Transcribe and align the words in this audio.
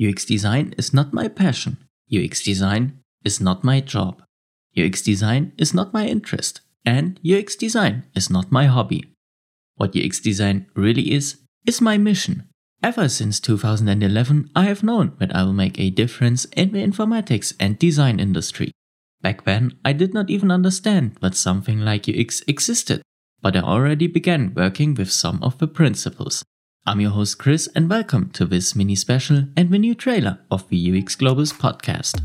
UX 0.00 0.24
design 0.24 0.74
is 0.78 0.94
not 0.94 1.12
my 1.12 1.28
passion. 1.28 1.78
UX 2.12 2.42
design 2.42 3.00
is 3.24 3.40
not 3.40 3.64
my 3.64 3.80
job. 3.80 4.22
UX 4.78 5.02
design 5.02 5.52
is 5.58 5.74
not 5.74 5.92
my 5.92 6.06
interest. 6.06 6.60
And 6.84 7.18
UX 7.26 7.56
design 7.56 8.04
is 8.14 8.30
not 8.30 8.52
my 8.52 8.66
hobby. 8.66 9.04
What 9.76 9.96
UX 9.96 10.20
design 10.20 10.66
really 10.74 11.12
is, 11.12 11.38
is 11.66 11.80
my 11.80 11.98
mission. 11.98 12.48
Ever 12.82 13.08
since 13.08 13.40
2011, 13.40 14.50
I 14.54 14.64
have 14.64 14.84
known 14.84 15.14
that 15.18 15.34
I 15.34 15.42
will 15.42 15.52
make 15.52 15.80
a 15.80 15.90
difference 15.90 16.44
in 16.46 16.72
the 16.72 16.84
informatics 16.84 17.52
and 17.58 17.78
design 17.78 18.20
industry. 18.20 18.70
Back 19.20 19.44
then, 19.44 19.76
I 19.84 19.92
did 19.92 20.14
not 20.14 20.30
even 20.30 20.52
understand 20.52 21.16
that 21.20 21.34
something 21.34 21.80
like 21.80 22.08
UX 22.08 22.42
existed, 22.46 23.02
but 23.42 23.56
I 23.56 23.60
already 23.60 24.06
began 24.06 24.54
working 24.54 24.94
with 24.94 25.10
some 25.10 25.42
of 25.42 25.58
the 25.58 25.66
principles. 25.66 26.44
I'm 26.88 27.02
your 27.02 27.10
host 27.10 27.36
Chris 27.36 27.68
and 27.74 27.90
welcome 27.90 28.30
to 28.30 28.46
this 28.46 28.74
mini 28.74 28.94
special 28.94 29.44
and 29.58 29.70
the 29.70 29.78
new 29.78 29.94
trailer 29.94 30.38
of 30.50 30.66
the 30.70 30.78
UX 30.78 31.16
Globals 31.16 31.52
podcast. 31.52 32.16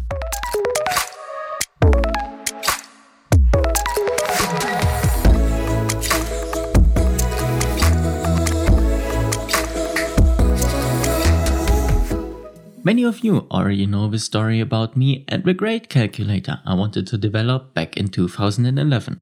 Many 12.86 13.04
of 13.04 13.20
you 13.20 13.40
already 13.52 13.86
know 13.86 14.08
the 14.08 14.18
story 14.18 14.62
about 14.62 14.96
me 14.96 15.26
and 15.28 15.44
the 15.44 15.54
great 15.54 15.90
calculator 15.90 16.62
I 16.66 16.76
wanted 16.76 17.06
to 17.08 17.18
develop 17.18 17.74
back 17.74 17.98
in 17.98 18.08
2011. 18.08 19.20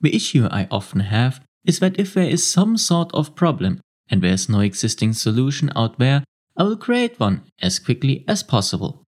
The 0.00 0.14
issue 0.14 0.46
I 0.52 0.68
often 0.70 1.00
have 1.00 1.44
is 1.64 1.80
that 1.80 1.98
if 1.98 2.14
there 2.14 2.28
is 2.28 2.46
some 2.46 2.76
sort 2.76 3.12
of 3.12 3.34
problem 3.34 3.80
and 4.10 4.22
there's 4.22 4.48
no 4.48 4.60
existing 4.60 5.12
solution 5.12 5.70
out 5.74 5.98
there, 5.98 6.24
I 6.56 6.62
will 6.62 6.76
create 6.76 7.18
one 7.18 7.42
as 7.60 7.78
quickly 7.78 8.24
as 8.28 8.42
possible. 8.42 9.04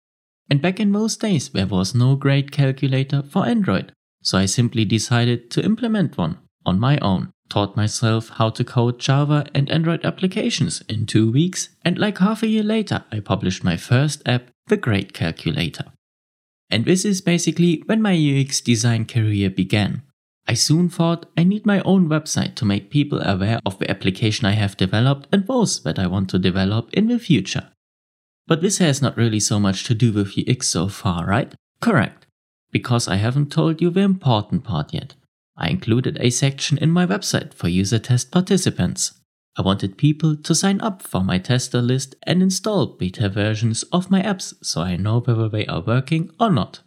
And 0.50 0.62
back 0.62 0.78
in 0.78 0.92
those 0.92 1.16
days, 1.16 1.48
there 1.48 1.66
was 1.66 1.94
no 1.94 2.16
great 2.16 2.50
calculator 2.50 3.22
for 3.22 3.46
Android, 3.46 3.92
so 4.22 4.38
I 4.38 4.46
simply 4.46 4.84
decided 4.84 5.50
to 5.52 5.64
implement 5.64 6.16
one 6.16 6.38
on 6.64 6.80
my 6.80 6.98
own. 6.98 7.30
Taught 7.50 7.76
myself 7.76 8.30
how 8.30 8.48
to 8.50 8.64
code 8.64 8.98
Java 8.98 9.46
and 9.54 9.70
Android 9.70 10.04
applications 10.04 10.80
in 10.88 11.06
two 11.06 11.30
weeks, 11.30 11.68
and 11.84 11.98
like 11.98 12.18
half 12.18 12.42
a 12.42 12.46
year 12.46 12.62
later, 12.62 13.04
I 13.12 13.20
published 13.20 13.62
my 13.62 13.76
first 13.76 14.22
app, 14.26 14.48
The 14.68 14.78
Great 14.78 15.12
Calculator. 15.12 15.84
And 16.70 16.86
this 16.86 17.04
is 17.04 17.20
basically 17.20 17.82
when 17.86 18.00
my 18.00 18.14
UX 18.14 18.62
design 18.62 19.04
career 19.04 19.50
began. 19.50 20.02
I 20.46 20.54
soon 20.54 20.88
thought 20.88 21.26
I 21.36 21.44
need 21.44 21.64
my 21.64 21.80
own 21.80 22.08
website 22.08 22.54
to 22.56 22.64
make 22.64 22.90
people 22.90 23.20
aware 23.22 23.60
of 23.64 23.78
the 23.78 23.90
application 23.90 24.46
I 24.46 24.52
have 24.52 24.76
developed 24.76 25.26
and 25.32 25.46
those 25.46 25.82
that 25.82 25.98
I 25.98 26.06
want 26.06 26.28
to 26.30 26.38
develop 26.38 26.92
in 26.92 27.08
the 27.08 27.18
future. 27.18 27.70
But 28.46 28.60
this 28.60 28.78
has 28.78 29.00
not 29.00 29.16
really 29.16 29.40
so 29.40 29.58
much 29.58 29.84
to 29.84 29.94
do 29.94 30.12
with 30.12 30.36
UX 30.38 30.68
so 30.68 30.88
far, 30.88 31.26
right? 31.26 31.54
Correct. 31.80 32.26
Because 32.70 33.08
I 33.08 33.16
haven't 33.16 33.52
told 33.52 33.80
you 33.80 33.88
the 33.88 34.00
important 34.00 34.64
part 34.64 34.92
yet. 34.92 35.14
I 35.56 35.70
included 35.70 36.18
a 36.20 36.30
section 36.30 36.76
in 36.78 36.90
my 36.90 37.06
website 37.06 37.54
for 37.54 37.68
user 37.68 37.98
test 37.98 38.30
participants. 38.30 39.12
I 39.56 39.62
wanted 39.62 39.96
people 39.96 40.36
to 40.36 40.54
sign 40.54 40.80
up 40.80 41.00
for 41.00 41.22
my 41.22 41.38
tester 41.38 41.80
list 41.80 42.16
and 42.24 42.42
install 42.42 42.86
beta 42.86 43.28
versions 43.28 43.84
of 43.84 44.10
my 44.10 44.20
apps 44.20 44.52
so 44.62 44.82
I 44.82 44.96
know 44.96 45.20
whether 45.20 45.48
they 45.48 45.64
are 45.66 45.80
working 45.80 46.30
or 46.40 46.50
not. 46.50 46.80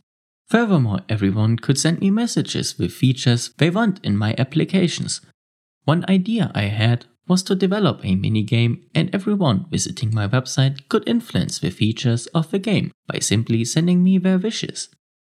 Furthermore, 0.48 1.02
everyone 1.10 1.58
could 1.58 1.78
send 1.78 2.00
me 2.00 2.10
messages 2.10 2.78
with 2.78 2.94
features 2.94 3.52
they 3.58 3.70
want 3.70 4.00
in 4.04 4.16
my 4.18 4.34
applications. 4.38 5.20
One 5.84 6.06
idea 6.10 6.52
I 6.56 6.64
had 6.64 7.06
was 7.28 7.44
to 7.44 7.56
develop 7.56 8.00
a 8.04 8.16
mini 8.16 8.44
game 8.44 8.86
and 8.96 9.14
everyone 9.14 9.66
visiting 9.70 10.14
my 10.14 10.28
website 10.28 10.88
could 10.88 11.08
influence 11.08 11.60
the 11.60 11.70
features 11.70 12.28
of 12.28 12.50
the 12.52 12.60
game 12.60 12.92
by 13.08 13.20
simply 13.20 13.66
sending 13.66 14.02
me 14.02 14.18
their 14.18 14.38
wishes. 14.38 14.88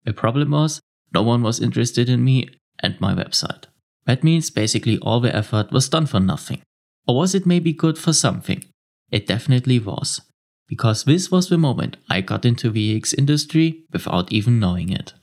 The 0.05 0.13
problem 0.13 0.51
was, 0.51 0.81
no 1.15 1.23
one 1.23 1.43
was 1.43 1.61
interested 1.61 2.11
in 2.11 2.23
me 2.23 2.51
and 2.81 3.01
my 3.01 3.15
website. 3.15 3.65
That 4.05 4.23
means 4.23 4.51
basically 4.51 4.99
all 4.99 5.21
the 5.21 5.35
effort 5.35 5.73
was 5.73 5.89
done 5.89 6.05
for 6.05 6.21
nothing. 6.21 6.61
Or 7.07 7.17
was 7.17 7.35
it 7.35 7.47
maybe 7.47 7.73
good 7.73 7.97
for 7.97 8.13
something? 8.13 8.63
It 9.11 9.27
definitely 9.27 9.79
was 9.79 10.21
because 10.69 11.05
this 11.05 11.31
was 11.31 11.49
the 11.49 11.59
moment 11.59 11.97
I 12.11 12.21
got 12.21 12.45
into 12.45 12.71
the 12.71 12.97
UX 12.97 13.15
industry 13.15 13.85
without 13.93 14.31
even 14.33 14.61
knowing 14.61 14.91
it. 14.91 15.15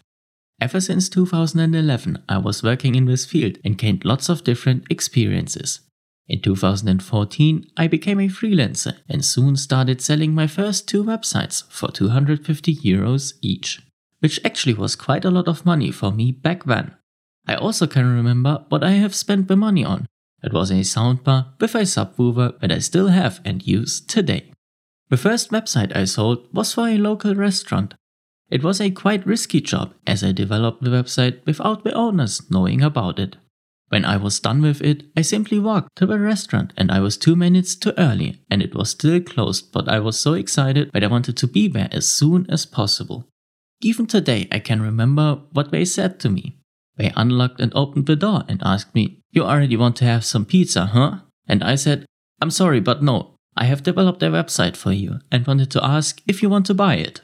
Ever 0.60 0.80
since 0.80 1.10
2011, 1.10 2.24
I 2.28 2.38
was 2.38 2.64
working 2.64 2.96
in 2.96 3.06
this 3.06 3.26
field 3.26 3.58
and 3.64 3.78
gained 3.78 4.06
lots 4.06 4.30
of 4.30 4.44
different 4.44 4.86
experiences. 4.90 5.82
In 6.28 6.42
2014, 6.42 7.68
I 7.78 7.88
became 7.88 8.20
a 8.20 8.28
freelancer 8.28 8.98
and 9.08 9.24
soon 9.24 9.56
started 9.58 10.02
selling 10.02 10.34
my 10.34 10.48
first 10.48 10.88
two 10.88 11.04
websites 11.04 11.70
for 11.70 11.92
250 11.92 12.76
euros 12.78 13.34
each, 13.42 13.82
which 14.20 14.40
actually 14.44 14.74
was 14.74 14.96
quite 14.96 15.26
a 15.26 15.30
lot 15.30 15.48
of 15.48 15.66
money 15.66 15.92
for 15.92 16.12
me 16.12 16.32
back 16.32 16.64
then. 16.64 16.96
I 17.48 17.56
also 17.56 17.86
can 17.86 18.16
remember 18.16 18.66
what 18.70 18.84
I 18.84 18.92
have 18.92 19.14
spent 19.14 19.48
the 19.48 19.56
money 19.56 19.86
on. 19.86 20.08
It 20.42 20.54
was 20.54 20.72
a 20.72 20.76
soundbar 20.76 21.48
with 21.60 21.76
a 21.76 21.80
subwoofer 21.80 22.60
that 22.60 22.72
I 22.72 22.80
still 22.80 23.10
have 23.10 23.40
and 23.46 23.66
use 23.66 24.02
today. 24.02 24.52
The 25.16 25.22
first 25.22 25.50
website 25.50 25.96
I 25.96 26.04
sold 26.04 26.46
was 26.52 26.74
for 26.74 26.90
a 26.90 26.98
local 26.98 27.36
restaurant. 27.36 27.94
It 28.50 28.64
was 28.64 28.82
a 28.82 28.92
quite 28.92 29.26
risky 29.26 29.62
job 29.62 29.94
as 30.06 30.26
I 30.26 30.34
developed 30.34 30.84
the 30.84 30.90
website 30.90 31.40
without 31.46 31.86
the 31.86 31.94
owners 31.94 32.42
knowing 32.52 32.82
about 32.82 33.18
it. 33.18 33.38
When 33.88 34.04
I 34.04 34.18
was 34.18 34.42
done 34.42 34.62
with 34.62 34.82
it, 34.82 35.04
I 35.16 35.22
simply 35.22 35.58
walked 35.58 35.96
to 35.96 36.06
the 36.06 36.20
restaurant 36.20 36.74
and 36.76 36.92
I 36.92 37.00
was 37.00 37.16
two 37.16 37.38
minutes 37.38 37.76
too 37.76 37.94
early 37.98 38.42
and 38.52 38.62
it 38.62 38.76
was 38.76 38.90
still 38.90 39.22
closed, 39.22 39.72
but 39.72 39.88
I 39.88 40.00
was 40.02 40.20
so 40.20 40.34
excited 40.34 40.92
that 40.92 41.02
I 41.06 41.08
wanted 41.08 41.38
to 41.38 41.48
be 41.48 41.70
there 41.70 41.88
as 41.94 42.06
soon 42.06 42.46
as 42.50 42.66
possible. 42.66 43.26
Even 43.80 44.08
today, 44.08 44.50
I 44.52 44.60
can 44.60 44.82
remember 44.82 45.40
what 45.54 45.72
they 45.72 45.86
said 45.86 46.20
to 46.20 46.30
me. 46.30 46.58
They 46.98 47.14
unlocked 47.16 47.62
and 47.62 47.72
opened 47.74 48.08
the 48.08 48.18
door 48.18 48.44
and 48.50 48.62
asked 48.66 48.94
me, 48.94 49.22
You 49.32 49.46
already 49.46 49.78
want 49.78 49.96
to 49.96 50.06
have 50.06 50.26
some 50.26 50.44
pizza, 50.44 50.88
huh? 50.88 51.20
And 51.48 51.64
I 51.64 51.76
said, 51.76 52.06
I'm 52.42 52.52
sorry, 52.52 52.82
but 52.82 53.02
no, 53.02 53.35
I 53.58 53.66
have 53.66 53.84
developed 53.84 54.22
a 54.24 54.28
website 54.28 54.76
for 54.76 54.92
you 54.92 55.20
and 55.32 55.48
wanted 55.48 55.72
to 55.72 55.86
ask 55.86 56.22
if 56.28 56.42
you 56.42 56.50
want 56.50 56.66
to 56.68 56.74
buy 56.74 56.96
it. 56.96 57.22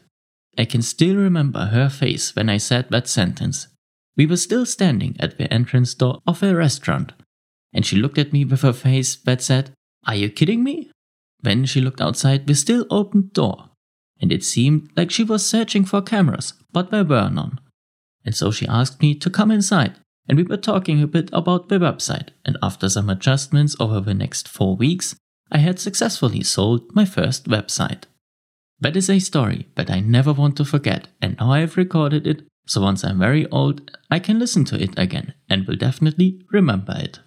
I 0.57 0.65
can 0.65 0.81
still 0.81 1.15
remember 1.15 1.67
her 1.67 1.89
face 1.89 2.35
when 2.35 2.49
I 2.49 2.57
said 2.57 2.89
that 2.89 3.07
sentence. 3.07 3.67
We 4.17 4.25
were 4.25 4.37
still 4.37 4.65
standing 4.65 5.15
at 5.19 5.37
the 5.37 5.51
entrance 5.51 5.93
door 5.93 6.19
of 6.27 6.43
a 6.43 6.55
restaurant, 6.55 7.13
and 7.73 7.85
she 7.85 7.95
looked 7.95 8.17
at 8.17 8.33
me 8.33 8.45
with 8.45 8.63
a 8.63 8.73
face 8.73 9.15
that 9.15 9.41
said, 9.41 9.71
Are 10.05 10.15
you 10.15 10.29
kidding 10.29 10.63
me? 10.63 10.91
Then 11.41 11.65
she 11.65 11.81
looked 11.81 12.01
outside 12.01 12.47
the 12.47 12.55
still 12.55 12.85
opened 12.89 13.33
door, 13.33 13.69
and 14.19 14.31
it 14.31 14.43
seemed 14.43 14.89
like 14.95 15.11
she 15.11 15.23
was 15.23 15.45
searching 15.45 15.85
for 15.85 16.01
cameras, 16.01 16.53
but 16.71 16.91
there 16.91 17.05
were 17.05 17.29
none. 17.29 17.59
And 18.23 18.35
so 18.35 18.51
she 18.51 18.67
asked 18.67 19.01
me 19.01 19.15
to 19.15 19.29
come 19.29 19.51
inside, 19.51 19.95
and 20.27 20.37
we 20.37 20.43
were 20.43 20.57
talking 20.57 21.01
a 21.01 21.07
bit 21.07 21.29
about 21.33 21.69
the 21.69 21.79
website, 21.79 22.29
and 22.45 22.57
after 22.61 22.87
some 22.89 23.09
adjustments 23.09 23.75
over 23.79 23.99
the 24.01 24.13
next 24.13 24.47
four 24.47 24.75
weeks, 24.75 25.15
I 25.51 25.57
had 25.57 25.79
successfully 25.79 26.43
sold 26.43 26.95
my 26.95 27.05
first 27.05 27.49
website. 27.49 28.03
That 28.79 28.95
is 28.95 29.09
a 29.09 29.19
story 29.19 29.67
that 29.75 29.91
I 29.91 29.99
never 29.99 30.33
want 30.33 30.55
to 30.57 30.65
forget, 30.65 31.07
and 31.21 31.37
now 31.39 31.51
I 31.51 31.59
have 31.59 31.77
recorded 31.77 32.25
it, 32.25 32.43
so 32.65 32.81
once 32.81 33.03
I'm 33.03 33.19
very 33.19 33.45
old, 33.51 33.91
I 34.09 34.19
can 34.19 34.39
listen 34.39 34.65
to 34.65 34.81
it 34.81 34.97
again 34.97 35.33
and 35.49 35.67
will 35.67 35.75
definitely 35.75 36.41
remember 36.51 36.95
it. 36.97 37.19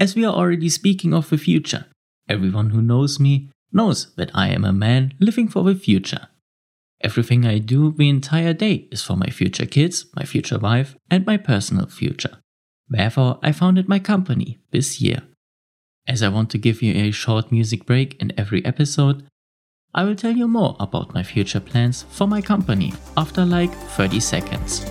As 0.00 0.16
we 0.16 0.24
are 0.24 0.34
already 0.34 0.68
speaking 0.68 1.12
of 1.12 1.28
the 1.28 1.38
future, 1.38 1.86
everyone 2.28 2.70
who 2.70 2.82
knows 2.82 3.20
me 3.20 3.50
knows 3.72 4.14
that 4.16 4.30
I 4.34 4.48
am 4.48 4.64
a 4.64 4.72
man 4.72 5.14
living 5.20 5.48
for 5.48 5.62
the 5.62 5.74
future. 5.74 6.28
Everything 7.02 7.44
I 7.44 7.58
do 7.58 7.92
the 7.92 8.08
entire 8.08 8.52
day 8.52 8.88
is 8.90 9.02
for 9.02 9.16
my 9.16 9.26
future 9.26 9.66
kids, 9.66 10.06
my 10.16 10.24
future 10.24 10.58
wife, 10.58 10.96
and 11.10 11.26
my 11.26 11.36
personal 11.36 11.86
future. 11.86 12.38
Therefore, 12.88 13.38
I 13.42 13.52
founded 13.52 13.88
my 13.88 13.98
company 13.98 14.58
this 14.70 15.00
year. 15.00 15.22
As 16.06 16.20
I 16.22 16.28
want 16.28 16.50
to 16.50 16.58
give 16.58 16.82
you 16.82 16.94
a 16.94 17.12
short 17.12 17.52
music 17.52 17.86
break 17.86 18.20
in 18.20 18.32
every 18.36 18.64
episode, 18.64 19.24
I 19.94 20.02
will 20.02 20.16
tell 20.16 20.32
you 20.32 20.48
more 20.48 20.76
about 20.80 21.14
my 21.14 21.22
future 21.22 21.60
plans 21.60 22.04
for 22.10 22.26
my 22.26 22.40
company 22.40 22.92
after 23.16 23.44
like 23.44 23.72
30 23.72 24.18
seconds. 24.18 24.84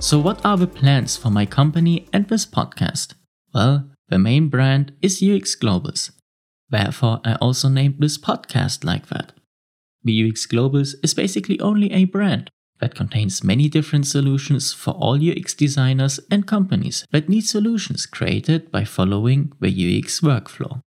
So, 0.00 0.20
what 0.20 0.44
are 0.44 0.56
the 0.56 0.68
plans 0.68 1.16
for 1.16 1.28
my 1.28 1.44
company 1.44 2.06
and 2.12 2.28
this 2.28 2.46
podcast? 2.46 3.14
Well, 3.52 3.90
the 4.08 4.18
main 4.18 4.48
brand 4.48 4.92
is 5.02 5.20
UX 5.20 5.56
Globals. 5.56 6.12
Therefore, 6.70 7.20
I 7.24 7.34
also 7.34 7.68
named 7.68 7.96
this 7.98 8.16
podcast 8.16 8.84
like 8.84 9.08
that. 9.08 9.32
VUX 10.06 10.46
Globals 10.46 10.94
is 11.02 11.14
basically 11.14 11.58
only 11.60 11.90
a 11.92 12.04
brand 12.04 12.48
that 12.80 12.94
contains 12.94 13.42
many 13.42 13.68
different 13.68 14.06
solutions 14.06 14.72
for 14.72 14.92
all 14.92 15.18
UX 15.18 15.52
designers 15.52 16.20
and 16.30 16.46
companies 16.46 17.04
that 17.10 17.28
need 17.28 17.44
solutions 17.44 18.06
created 18.06 18.70
by 18.70 18.84
following 18.84 19.52
the 19.58 19.68
UX 19.68 20.20
workflow. 20.20 20.80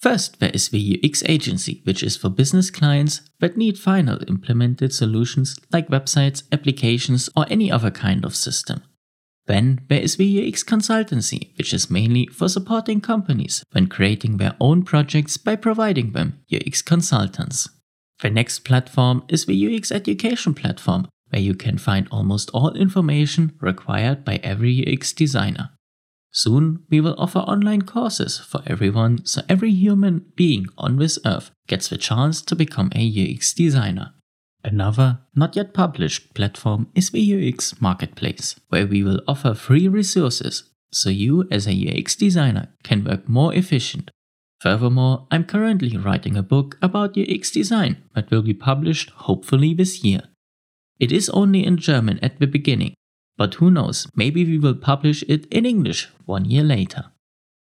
First, 0.00 0.40
there 0.40 0.50
is 0.54 0.70
the 0.70 0.98
UX 1.04 1.22
agency, 1.26 1.82
which 1.84 2.02
is 2.02 2.16
for 2.16 2.30
business 2.30 2.70
clients 2.70 3.20
that 3.40 3.58
need 3.58 3.78
final 3.78 4.18
implemented 4.28 4.94
solutions 4.94 5.58
like 5.72 5.88
websites, 5.88 6.42
applications, 6.50 7.28
or 7.36 7.44
any 7.50 7.70
other 7.70 7.90
kind 7.90 8.24
of 8.24 8.34
system. 8.34 8.82
Then 9.46 9.80
there 9.88 10.00
is 10.00 10.16
the 10.16 10.48
UX 10.48 10.64
consultancy, 10.64 11.56
which 11.58 11.74
is 11.74 11.90
mainly 11.90 12.28
for 12.28 12.48
supporting 12.48 13.02
companies 13.02 13.62
when 13.72 13.88
creating 13.88 14.36
their 14.36 14.54
own 14.58 14.84
projects 14.84 15.36
by 15.36 15.56
providing 15.56 16.12
them 16.12 16.40
UX 16.50 16.80
consultants. 16.80 17.68
The 18.20 18.30
next 18.30 18.60
platform 18.60 19.24
is 19.28 19.44
the 19.44 19.76
UX 19.76 19.92
education 19.92 20.54
platform, 20.54 21.08
where 21.28 21.42
you 21.42 21.54
can 21.54 21.76
find 21.76 22.08
almost 22.10 22.50
all 22.54 22.72
information 22.74 23.52
required 23.60 24.24
by 24.24 24.36
every 24.42 24.86
UX 24.86 25.12
designer. 25.12 25.70
Soon, 26.32 26.84
we 26.90 27.00
will 27.00 27.16
offer 27.18 27.40
online 27.40 27.82
courses 27.82 28.38
for 28.38 28.62
everyone 28.66 29.24
so 29.26 29.42
every 29.48 29.72
human 29.72 30.26
being 30.36 30.66
on 30.78 30.96
this 30.96 31.18
earth 31.26 31.50
gets 31.66 31.88
the 31.88 31.96
chance 31.96 32.40
to 32.42 32.54
become 32.54 32.90
a 32.94 33.34
UX 33.34 33.52
designer. 33.52 34.12
Another, 34.62 35.20
not 35.34 35.56
yet 35.56 35.74
published 35.74 36.34
platform 36.34 36.88
is 36.94 37.10
the 37.10 37.48
UX 37.52 37.80
Marketplace, 37.80 38.60
where 38.68 38.86
we 38.86 39.02
will 39.02 39.22
offer 39.26 39.54
free 39.54 39.88
resources 39.88 40.64
so 40.92 41.08
you 41.08 41.48
as 41.50 41.66
a 41.66 41.98
UX 41.98 42.14
designer 42.14 42.68
can 42.82 43.04
work 43.04 43.28
more 43.28 43.54
efficient 43.54 44.10
Furthermore, 44.60 45.26
I'm 45.30 45.44
currently 45.44 45.96
writing 45.96 46.36
a 46.36 46.42
book 46.42 46.76
about 46.82 47.16
UX 47.16 47.50
design 47.50 47.96
that 48.14 48.30
will 48.30 48.42
be 48.42 48.52
published 48.52 49.10
hopefully 49.10 49.72
this 49.72 50.04
year. 50.04 50.20
It 50.98 51.12
is 51.12 51.30
only 51.30 51.64
in 51.64 51.78
German 51.78 52.18
at 52.22 52.38
the 52.38 52.46
beginning, 52.46 52.94
but 53.40 53.54
who 53.54 53.70
knows, 53.70 54.06
maybe 54.14 54.44
we 54.44 54.58
will 54.58 54.74
publish 54.74 55.24
it 55.26 55.46
in 55.46 55.64
English 55.64 56.10
one 56.26 56.44
year 56.44 56.62
later. 56.62 57.06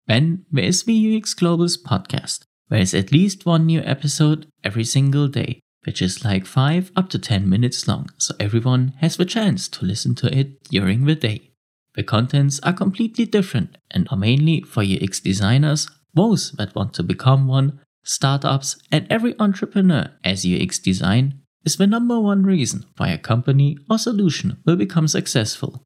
Then 0.08 0.44
there 0.52 0.64
is 0.64 0.82
the 0.82 1.16
UX 1.16 1.36
Globals 1.36 1.78
podcast. 1.80 2.46
There 2.70 2.80
is 2.80 2.96
at 2.96 3.12
least 3.12 3.46
one 3.46 3.68
new 3.68 3.82
episode 3.82 4.48
every 4.64 4.84
single 4.84 5.28
day, 5.28 5.60
which 5.84 6.02
is 6.02 6.26
like 6.26 6.48
5 6.48 6.92
up 6.96 7.12
to 7.12 7.20
10 7.20 7.48
minutes 7.48 7.88
long, 7.88 8.10
so 8.18 8.34
everyone 8.40 8.94
has 9.02 9.18
the 9.18 9.26
chance 9.26 9.68
to 9.68 9.86
listen 9.86 10.16
to 10.16 10.36
it 10.36 10.64
during 10.64 11.06
the 11.06 11.14
day. 11.14 11.52
The 11.94 12.02
contents 12.02 12.60
are 12.62 12.74
completely 12.74 13.26
different 13.26 13.78
and 13.92 14.08
are 14.10 14.18
mainly 14.18 14.62
for 14.62 14.82
UX 14.82 15.20
designers, 15.20 15.88
those 16.16 16.54
that 16.54 16.74
want 16.74 16.96
to 16.96 17.04
become 17.04 17.48
one, 17.48 17.80
startups, 18.04 18.78
and 18.92 19.06
every 19.12 19.40
entrepreneur 19.40 20.10
as 20.24 20.44
UX 20.44 20.80
design 20.80 21.41
is 21.64 21.78
the 21.78 21.88
number 21.88 22.20
one 22.20 22.44
reason 22.44 22.86
why 22.98 23.10
a 23.10 23.18
company 23.18 23.78
or 23.90 23.98
solution 23.98 24.58
will 24.66 24.76
become 24.76 25.08
successful. 25.08 25.84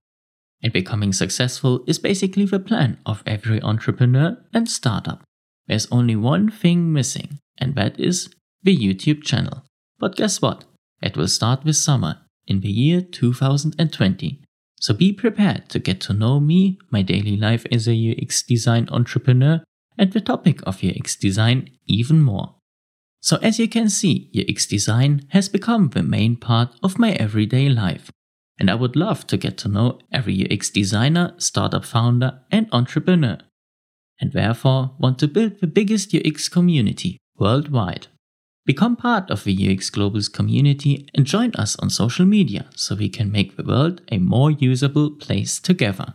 And 0.64 0.72
becoming 0.72 1.14
successful 1.14 1.84
is 1.86 2.00
basically 2.00 2.46
the 2.46 2.60
plan 2.60 2.98
of 3.06 3.24
every 3.26 3.62
entrepreneur 3.62 4.38
and 4.54 4.70
startup. 4.70 5.24
There's 5.68 5.88
only 5.92 6.16
one 6.16 6.50
thing 6.50 6.94
missing, 6.94 7.40
and 7.58 7.76
that 7.76 8.00
is 8.00 8.30
the 8.64 8.76
YouTube 8.76 9.24
channel. 9.24 9.64
But 10.00 10.16
guess 10.16 10.42
what? 10.42 10.64
It 11.02 11.18
will 11.18 11.28
start 11.28 11.66
this 11.66 11.84
summer 11.84 12.20
in 12.48 12.62
the 12.62 12.70
year 12.70 13.02
2020. 13.02 14.42
So 14.80 14.94
be 14.94 15.14
prepared 15.14 15.70
to 15.70 15.80
get 15.80 16.00
to 16.02 16.14
know 16.14 16.40
me, 16.40 16.78
my 16.92 17.02
daily 17.02 17.38
life 17.38 17.66
as 17.72 17.88
a 17.88 18.12
UX 18.12 18.44
design 18.44 18.88
entrepreneur, 18.92 19.64
and 19.98 20.12
the 20.12 20.22
topic 20.22 20.62
of 20.66 20.84
UX 20.84 21.16
design 21.16 21.70
even 21.88 22.22
more. 22.22 22.55
So 23.26 23.38
as 23.42 23.58
you 23.58 23.68
can 23.68 23.90
see, 23.90 24.30
UX 24.38 24.68
design 24.68 25.26
has 25.30 25.50
become 25.50 25.90
the 25.90 26.04
main 26.04 26.36
part 26.36 26.70
of 26.84 27.00
my 27.00 27.14
everyday 27.14 27.70
life. 27.70 28.12
And 28.60 28.70
I 28.70 28.76
would 28.76 28.96
love 28.96 29.26
to 29.28 29.36
get 29.36 29.58
to 29.60 29.68
know 29.68 29.98
every 30.12 30.46
UX 30.46 30.70
designer, 30.70 31.34
startup 31.40 31.86
founder, 31.86 32.42
and 32.52 32.68
entrepreneur. 32.72 33.40
And 34.22 34.32
therefore 34.32 34.92
want 35.00 35.18
to 35.20 35.28
build 35.28 35.60
the 35.60 35.66
biggest 35.66 36.14
UX 36.14 36.48
community 36.48 37.18
worldwide. 37.36 38.06
Become 38.64 38.96
part 38.96 39.32
of 39.32 39.44
the 39.44 39.74
UX 39.74 39.90
Globals 39.90 40.32
community 40.32 41.10
and 41.16 41.26
join 41.26 41.52
us 41.56 41.76
on 41.78 41.90
social 41.90 42.28
media 42.28 42.68
so 42.76 42.94
we 42.94 43.10
can 43.10 43.32
make 43.32 43.58
the 43.58 43.64
world 43.64 44.02
a 44.12 44.20
more 44.20 44.52
usable 44.52 45.10
place 45.10 45.60
together. 45.60 46.14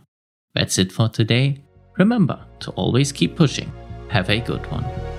That's 0.55 0.77
it 0.77 0.93
for 0.93 1.09
today. 1.09 1.65
Remember 1.97 2.45
to 2.61 2.71
always 2.71 3.11
keep 3.11 3.35
pushing. 3.35 3.69
Have 4.07 4.29
a 4.29 4.39
good 4.39 4.65
one. 4.71 5.10